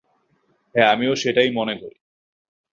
[0.75, 1.97] হ্যাঁ আমিও সেটাই মনে করি।